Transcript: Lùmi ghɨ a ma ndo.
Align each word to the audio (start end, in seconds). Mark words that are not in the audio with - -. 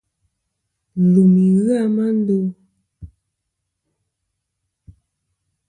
Lùmi 1.11 1.43
ghɨ 1.61 1.69
a 1.83 1.85
ma 1.95 2.05
ndo. 2.19 2.37